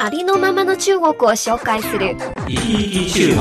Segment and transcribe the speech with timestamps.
[0.00, 2.16] ありのままの中国を紹介する。
[2.46, 3.34] 生き生き中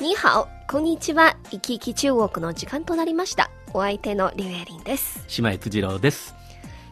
[0.00, 1.36] 国に好、こんにちは。
[1.52, 3.52] 生き生き中国の時間となりました。
[3.72, 5.22] お相手のリュウエリンです。
[5.28, 6.34] 島井辻郎です。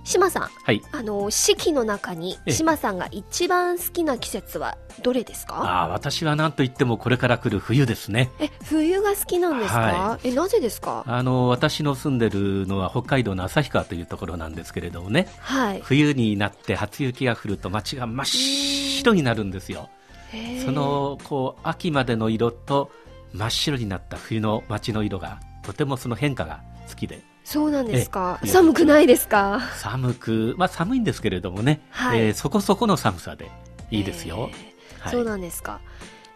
[0.03, 0.83] 島さん、はい。
[0.93, 5.57] あの、四季の中にええ島さんが一番好きな季節はどれですか？
[5.57, 8.31] ああ、私は何と言ってもこれから来る冬ですね。
[8.41, 11.05] え、冬が好きなんですか、はえ、なぜですか？
[11.07, 15.81] あの、私の住んでるのは北海道の旭川というところなんですけれどもね、はい。
[15.83, 19.91] 冬になって初雪が降ると街が真っ白になるんですよ。
[20.65, 22.91] そ、の、こう、秋までの色と
[23.33, 28.39] 真っ白になった冬の街の色が、とてもその変化が好きで、そうなんですか？
[28.45, 28.49] ええ。
[28.49, 29.61] 寒くないですか？
[29.79, 32.21] 寒く、まあ寒いんですけれどもね、はい。
[32.21, 33.51] えーそこそこの寒さで
[33.91, 34.51] いいですよ。
[34.53, 35.13] えーはい。
[35.13, 35.81] そうなんですか。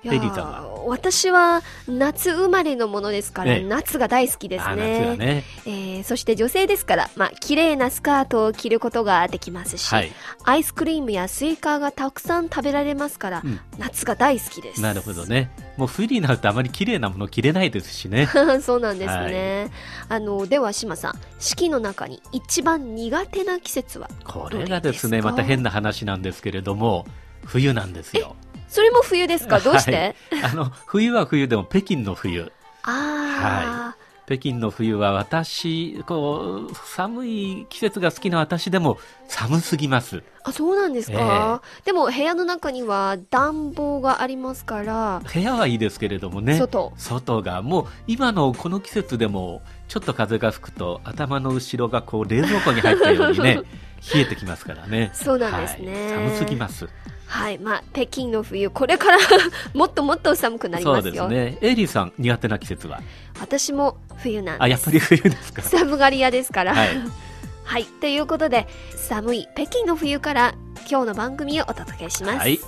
[0.05, 5.16] いレディーさんは私は夏生まれのものですから、ええ夏が大好きですあね。
[5.16, 5.44] ね。
[5.66, 10.12] えーそして女性ですから、まあ、綺麗なスカートを着ることができますし、はい。
[10.44, 14.80] アイスクリームやスイカがたくさん食べられますから、うん夏が大好きです。
[14.80, 15.50] なるほどね。
[15.77, 18.28] もう冬になるとあまり綺麗なもの着れないですしね。
[18.62, 19.70] そうなんですね。
[20.08, 27.06] あの、では島さん、四季の中に一番苦手な季節はこれがですね、また変な話なんですけれども、
[27.44, 28.36] 冬なんですよ。
[28.75, 29.61] それも冬ですか？
[29.61, 32.50] どうして、はいあの、冬は冬でも北京の冬。
[32.83, 33.94] あ
[34.27, 40.16] 北京の冬は私、こう、寒い季節が好きな私でも寒すぎます。
[40.16, 46.59] ーあ、そうなんですか、でも部屋の中には暖房がありますから、部屋はいいですけれどもね。
[46.59, 46.92] 外。
[46.97, 47.62] 外が。
[47.62, 53.61] もう今のこの季節でもちょっと風が吹くと頭の後ろがこう冷蔵庫に入ったようにね
[54.15, 56.89] 冷えてきますからねそうなんですねはい寒すぎます
[57.27, 57.59] はい。
[57.59, 59.19] まあ、北京の冬、これから
[59.75, 61.12] もっともっと寒くなりそうますよ。
[61.12, 63.00] ですねエイリーさん苦手な季節は？
[63.41, 64.62] 私も冬なんです。
[64.62, 66.75] あやっぱり冬ですか寒がり屋ですから。
[66.75, 66.89] はい
[67.65, 67.84] はい。
[67.87, 70.55] ということで、寒い北京の冬から
[70.89, 72.39] 今日の番組をお届けします。
[72.39, 72.61] はい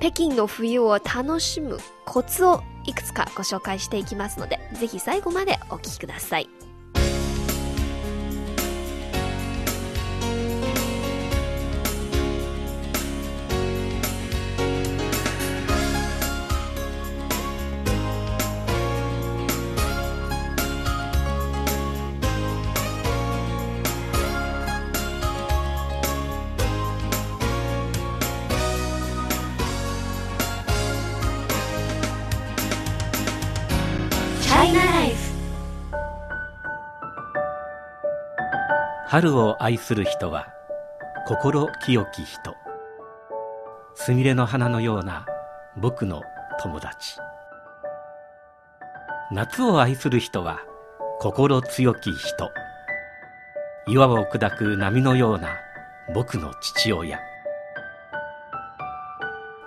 [0.00, 6.48] 北京の冬を楽しむコツをいくつかご紹介していきますので、ぜひ最後までお聴きください。
[39.12, 40.46] 春を愛する人は
[41.26, 42.56] 心清き人。
[43.94, 45.26] すみれの花のような
[45.76, 46.22] 僕の
[46.62, 47.18] 友達。
[49.30, 50.60] 夏を愛する人は
[51.20, 52.50] 心強き人。
[53.86, 55.58] 岩を砕く波のような
[56.14, 57.20] 僕の父親。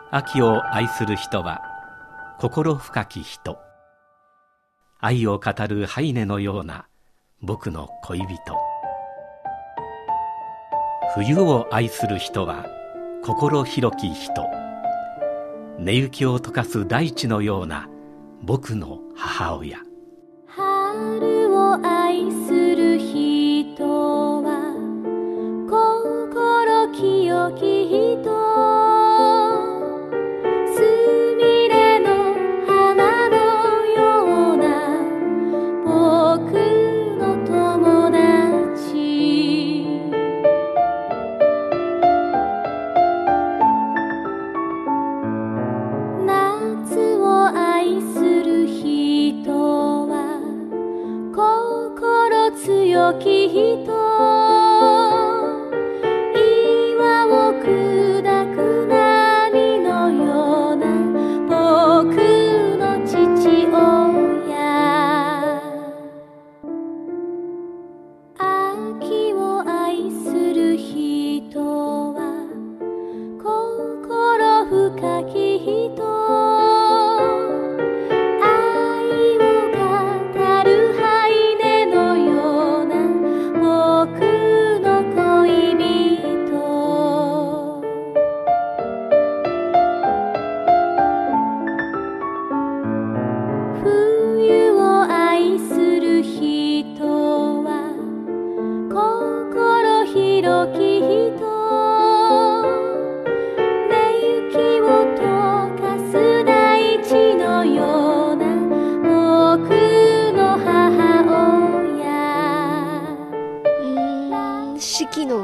[0.10, 1.62] 秋を愛する人は
[2.40, 3.60] 心深き人。
[5.00, 6.88] 愛を語るハイネのような
[7.44, 8.75] 僕の恋人。
[11.16, 12.66] 冬を愛する人は
[13.24, 14.50] 心広き人。
[15.80, 17.88] 寝雪を溶かす大地のような
[18.42, 19.78] 僕の母親。
[20.48, 24.76] 春を愛する人は
[25.70, 28.35] 心清き人。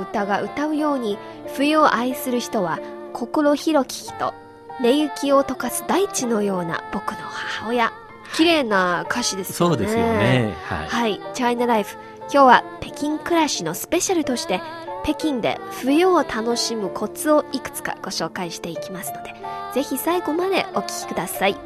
[0.02, 1.18] 歌が歌うように
[1.56, 2.80] 冬を愛する人は
[3.14, 4.34] 心広き人
[4.82, 7.92] 寝雪を溶かす大地のような僕の母親
[8.36, 10.54] 綺麗な歌詞ですよねそうですよね。
[10.64, 10.88] はい。
[10.88, 11.98] はい、チャイナライフ。
[12.22, 14.62] 今日は北京暮らしのスペシャルとして、
[15.04, 19.34] 北京で冬を楽しむコツをいくつかご紹介していきますので、
[19.74, 21.58] ぜひ最後までお聞きください。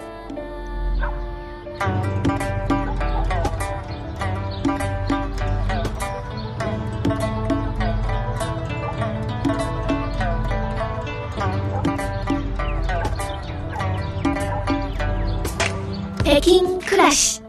[17.06, 17.42] らし。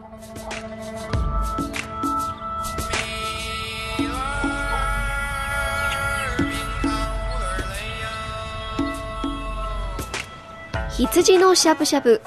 [10.97, 12.23] 羊のしゃぶしゃぶ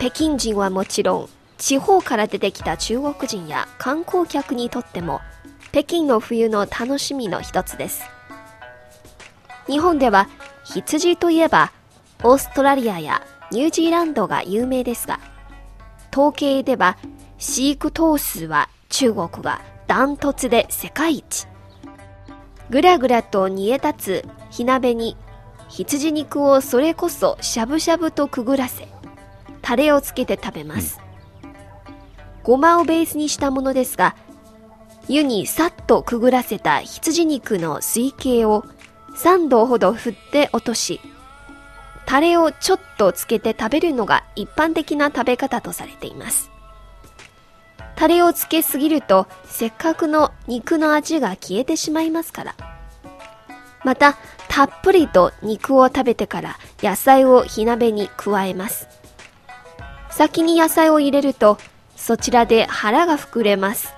[0.00, 5.20] 北京人はもちろん地方から出てきた中国人や観光客にとっても
[5.70, 8.02] 北京の冬の楽しみの一つです
[9.68, 10.28] 日本では
[10.64, 11.70] 羊といえば
[12.24, 13.22] オーストラリアや
[13.52, 15.20] ニュージーランドが有名ですが
[16.12, 16.98] 統計では
[17.38, 21.48] 飼育頭数は中国がダントツで世界一。
[22.70, 25.16] ぐらぐらと煮え立つ火鍋に
[25.68, 28.88] 羊肉をそれこそしゃぶしゃぶとくぐらせ
[29.62, 31.00] タレをつけて食べます、
[32.42, 34.16] ごまをベースにしたものですが
[35.08, 38.64] 湯にさっとくぐらせた羊肉の水形を
[39.16, 41.00] 3度ほど振って落とし
[42.06, 46.50] タレをちょっとつけて食べるのが一般的な食べ方とされています。
[47.96, 52.54] タレをつけすぎるとせっかくの肉の味が消えてしまいますから。
[53.84, 54.16] また
[54.48, 58.88] たっぷりと肉を食べてから野菜を火鍋に加えます。
[60.10, 61.58] 先に野菜を入れると
[61.96, 63.94] そちらで腹が膨れます。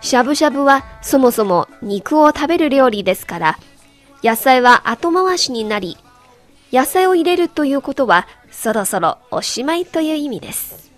[0.00, 3.58] しゃぶしゃぶはそもそも肉を食べる料理ですから
[4.24, 5.96] 野菜は後回しになり
[6.72, 10.90] 野菜を入れるということはそろそろおしまいという意味です。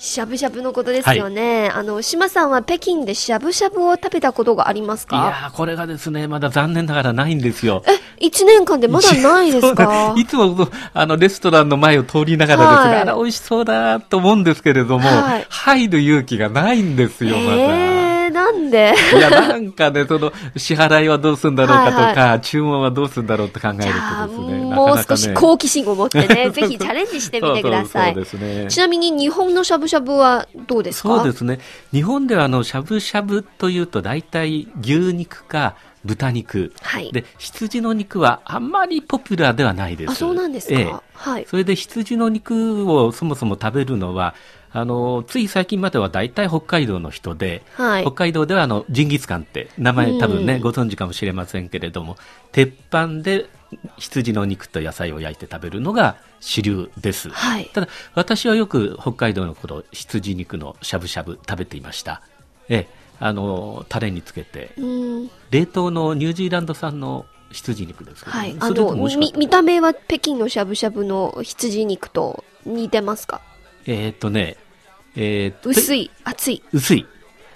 [0.00, 7.82] しゃぶしゃぶのことですよね、あの島さんは北京でしゃぶしゃぶを食べたことがありますいかやーこれがですね、まだ残念ながらないんですよ。
[7.84, 7.90] え
[8.24, 10.14] 一年間でまだないですか？
[10.16, 13.00] いつもあのレストランの前を通りながらですね、はい。
[13.02, 15.46] あら美味しそうだと思うんですけれども、はい。
[15.48, 17.56] 入る勇気がないんですよ、まだ。
[17.56, 17.97] えー、
[18.52, 18.94] なんで？
[19.16, 28.14] いや、なんかね、その、支払いはどうするんだろうかとか、はい注文はどうするんだろうって考えるとですね、もうなかなかね少し好奇心を持ってね、 ぜひチャレンジしてみてください。
[28.14, 28.66] そうそうそうね。
[28.68, 31.08] ちなみに日本のしゃぶしゃぶはどうですか？
[31.08, 31.58] そうですね。
[31.92, 35.74] 日本ではあの、しゃぶしゃぶというと大体牛肉か
[36.04, 36.72] 豚肉。
[36.80, 40.10] はいで、羊の肉はあんまりポピュラーではないです。
[40.10, 41.46] あ、そうなんですか、ええはい。
[41.48, 44.34] それで羊の肉をそもそも食べるのは、
[44.72, 52.16] あの、つい最近までは大体北海道の人で、はい北海道ではあの、ジンギスカンって名前多分ね、うんご存知かもしれませんけれども、
[52.52, 53.46] 鉄板で
[53.98, 57.30] 羊の肉と野菜を焼いて食べるのが主流です。
[57.30, 57.70] はい。
[57.72, 62.22] ただ、私はよく北海道の頃、羊肉のしゃぶしゃぶ食べていました。
[62.68, 62.88] ええ、
[63.20, 64.84] あの、タレにつけて、う
[65.24, 65.30] ん。
[65.50, 68.54] 冷凍のニュージーランド産の羊肉ですけど、はい。
[68.60, 68.94] あの、
[69.38, 73.40] 見た目は北京のしゃぶしゃぶの羊肉と似てますか？
[73.90, 74.56] えーっとね、
[75.16, 77.06] えーっと薄い、厚い、薄い。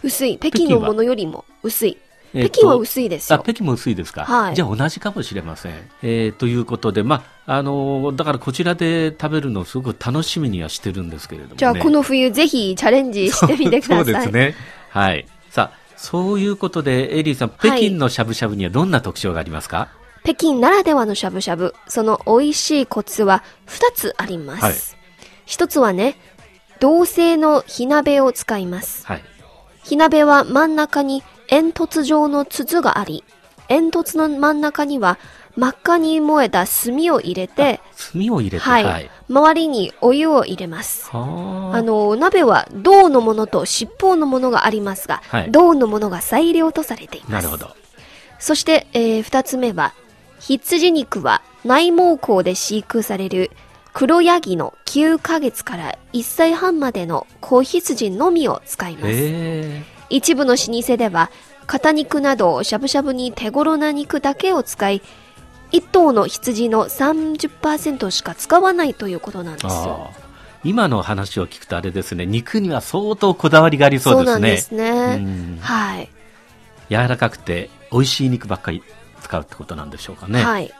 [0.03, 0.39] 薄い。
[0.39, 1.99] 北京のものよりも薄い。
[2.35, 3.43] 北京は薄いですあ、よ。
[3.45, 4.25] 北京も薄いですか？
[4.25, 5.75] はいじゃあ同じかもしれません。
[6.03, 11.57] えーということで、まあ、あのーだからこちらで食べるのをすごく楽しみにはしてるんですけれどもね。
[11.59, 14.05] じゃあこの冬ぜひチャレンジしてみてください。
[14.07, 14.55] そうですね。
[14.89, 15.27] はい。
[15.51, 19.89] さあ、そういうことで、エリーさん、北京のしゃぶしゃぶにはどんな特徴がありますか、
[20.25, 24.63] 北京ならではのしゃぶしゃぶ、その美味しいコツは2つあります。
[24.65, 25.02] はい
[25.47, 26.17] 1つはね、
[26.81, 29.07] 銅製の火鍋を使います。
[29.07, 29.23] はい。
[29.85, 33.25] 火鍋は真ん中に煙突状の筒があり、
[33.69, 35.19] 煙突の真ん中には
[35.57, 37.81] 真っ赤に燃えた炭を入れて、
[38.13, 39.11] 炭を入れて、はい、はい。
[39.29, 41.11] 周りにお湯を入れます。
[41.11, 47.33] はああの、鍋は銅のものと尻尾のものがありますが、はい銅のものが最良とされています。
[47.33, 47.77] なるほど。
[48.39, 49.95] そして、えー二つ目は、
[50.41, 53.51] 羊肉は内蒙古で飼育される
[53.93, 59.07] 黒ヤギの9ヶ月から1歳半までの子羊のみを使います。
[59.09, 61.31] え一部の老舗では、
[61.67, 65.03] 肩肉などしゃぶしゃぶに手頃な肉だけを使い、
[65.71, 70.11] 一頭の羊の30%しか使わないということなんでー、すよ。
[70.65, 74.33] 今の話を聞くとあれですね、肉には相当こだわりがありそうですね。
[74.33, 74.91] なんですね。
[74.91, 76.09] うんはい。
[76.91, 78.83] 柔らかくて美味しい肉ばっかり
[79.23, 80.43] 使うってことなんでしょうかね。
[80.43, 80.73] はい。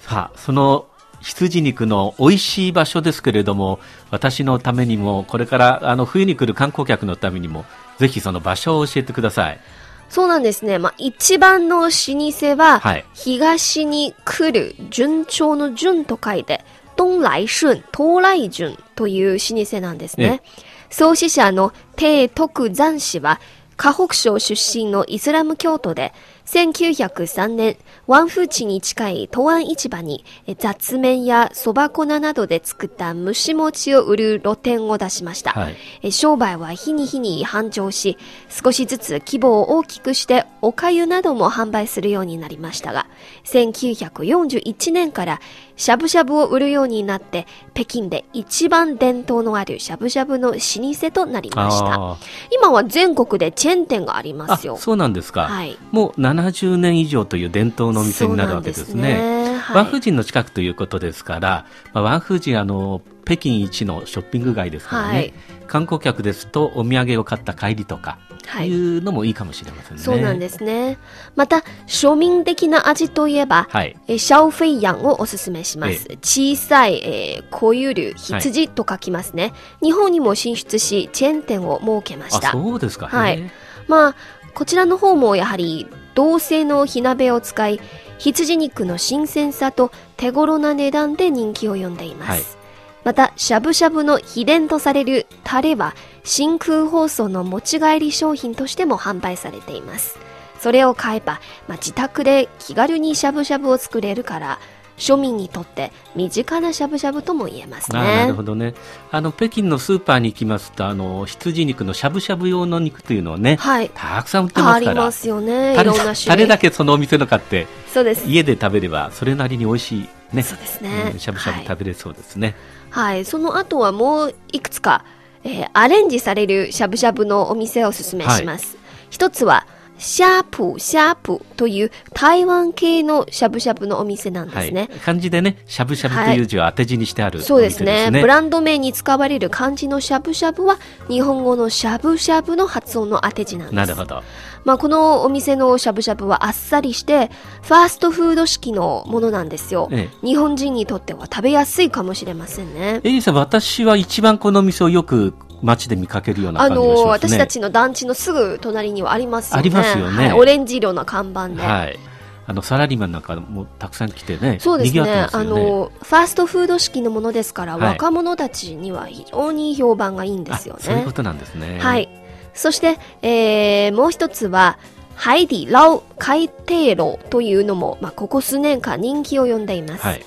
[0.00, 0.86] さあ、その
[1.22, 3.78] 羊肉の美味しい場所ですけれども、
[4.10, 7.64] 私のためにも、これからあの冬に来る観光客のためにも、
[7.98, 9.60] ぜひその場所を教えてください。
[10.08, 10.78] そうなんですね。
[10.78, 16.62] まあ、一番の老舗は、はい東に来る、順調の順と書いて、
[16.98, 20.42] 東来順、東来順という老舗なんですね。
[20.90, 23.40] 創始者の帝徳山氏は、
[23.76, 26.12] 河北省出身のイスラム教徒で、
[26.46, 35.52] 1903年、ワンフーチに近い東安市場に、え雑麺やそば粉などで作った蒸し餅を売る露店を出しました。
[35.52, 38.18] はいえ商売は日に日に繁盛し、
[38.48, 43.06] 少しずつ規模を大きくして、お粥なども販売するようになりましたが、
[43.44, 45.40] 1941年から
[45.76, 51.94] しゃぶしゃぶを売るようになって、北京で一番伝統のあるしゃぶしゃぶの老舗となりました。
[51.94, 52.16] あ
[52.50, 54.76] 今は全国でチェーン店がありまあすよ。
[54.76, 59.41] そうなんですか、はいもう70年以上という伝統のお店になるわけですね。
[59.62, 65.34] はいワンフージンの近くということですから、まあ、ワンフージンあの北京一のショッピング街ですからね、はい
[65.72, 70.02] 観光客ですとお土産を買った帰りとか、はいい、うのもいいかもしれませんね。
[70.02, 70.98] そうなんですね。
[71.34, 76.08] また、庶民的な味といえば、はいえーシャオフェイヤンをおすすめします。
[76.20, 82.52] 小さい、えー、小ゆる羊と書きますね、日本にも進出し、チェーン店を設けましあた。
[82.52, 83.06] そうですか。
[83.06, 83.50] はい
[83.88, 84.14] まあ、
[84.52, 87.80] こちらの方もやはり、銅製の火鍋を使い、
[88.18, 92.30] 羊肉の新鮮さと手頃な値段で人気を呼んでいます。
[92.30, 92.62] はい
[93.04, 100.18] また、しゃぶしゃぶの秘伝とされるタレは、真空包装の持ち帰り商品としても販売されています。
[100.60, 104.60] それを買えば、まあ、自宅で気軽にしゃぶしゃぶを作れるから、
[104.96, 107.98] 庶民にとって身近なしゃぶしゃぶとも言えますね。
[107.98, 108.74] あなるほどね。
[109.10, 113.90] あの北京のスーパーに行きますとあの羊肉のしゃぶしゃぶ用の肉というのをね、はい。
[113.94, 114.90] たくさん売ってますから。
[114.90, 115.74] ありますよね。
[115.74, 116.24] いろんな種類。
[116.26, 118.28] タレだけそのお店の買ってそうです。
[118.28, 120.42] 家で食べればそれなりに美味しいね。
[120.42, 122.54] そうですねんしゃぶしゃぶ食べれそうですね。
[122.90, 123.24] はい。
[123.24, 125.04] その後はもういくつか、
[125.44, 128.76] えーアレンジされるしゃぶしゃぶのお店をおすすめします。
[129.10, 129.66] 一つは、
[130.02, 130.44] シャー
[130.74, 134.88] プシャープという台湾系のしゃぶしゃぶのお店なんではいすね。。
[135.04, 138.26] 漢字でね、しゃぶしゃぶという字を当て字にしてあるお店そうですねブね。
[138.26, 140.78] ランド名に使われる漢字のしゃぶしゃぶは
[141.08, 143.74] 日本語のしゃぶしゃぶの発音の当て字なんです。
[143.76, 144.22] なるほど。
[144.64, 147.30] まあ、このお店のしゃぶしゃぶはあっさりして、
[147.62, 149.88] ファーストフード式のものなんですよ。
[149.92, 153.00] え日本人にとっては食べやすいかもしれませんね。
[153.04, 156.74] エリーさん、私は一番このお店をよく街で見かけるようなね。
[156.74, 159.60] の私たちの団地のすぐ隣にはありますよね。
[159.60, 161.62] ありますよねはいオレンジ色の看板で。
[161.62, 161.98] はい。
[162.44, 165.44] あの、サラリーマンなんかもたくさん来てね、そうですね賑わってあ。
[165.44, 171.12] の、ファーストフード式のものですから、はい若者たちには非常に評判がいいんですよねあそういうこ。
[171.12, 171.78] となんですね。
[171.80, 172.08] はい。
[172.54, 174.78] そして、えーもう一つは、
[175.14, 180.04] ハイディラオ海底楼というのも、まあ、ここ数年間人気を呼んでいます。
[180.04, 180.22] はい。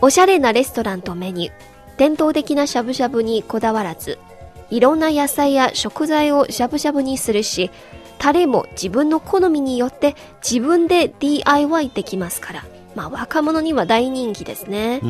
[0.00, 4.18] おしゃれなレストランとメニュー、伝統的なしゃぶしゃぶにこだわらず、
[4.70, 7.70] いろんな野菜や食材をしゃぶしゃぶにするし、
[8.18, 15.00] タレも自分の好みによって自分で DIY できますから、まあ若者には大人気ですね。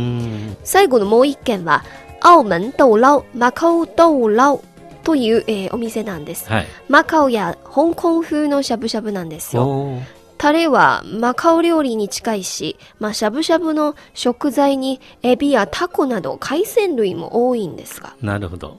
[0.64, 1.84] 最後のもう一軒は、
[2.20, 4.60] 澳門豆捞、マカオ豆捞
[5.04, 6.48] という、えーお店なんです。
[6.50, 6.66] はい。
[6.88, 10.00] マカオや香港風のしゃぶしゃぶなんですよ。
[10.38, 18.14] タレはマカオ料理に近いし、まあ、しゃぶしゃぶの食材にエビやタコなど海鮮類も多いんですが。
[18.20, 18.78] なるほど。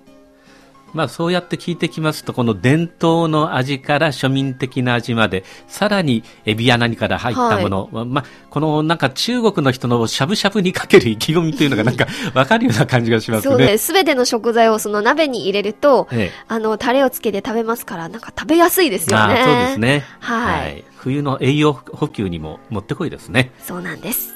[0.93, 13.51] まあそうやって聞いてきますと、この伝統の味から庶民的な味まで、さらにエビや何から入ったもの、まあこのなんか中国の人のしゃぶしゃぶにかける意気込みというのがなんか わかるような感じがしますね。
[13.51, 13.87] そうです。
[13.87, 19.23] すべての食材をその鍋に入れると、ええあの、タレをつけて食べますから、なんか食べやすいですよね。
[19.23, 19.79] ああそうです。
[19.79, 20.03] ね。
[20.19, 23.51] はい冬の栄養補給にももってこいですね。
[23.61, 24.35] そうなんです。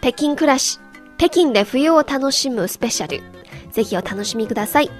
[0.00, 0.78] 北京暮らし、
[1.16, 3.22] 北京で冬を楽しむスペシャル。
[3.72, 4.90] ぜひお楽しみください。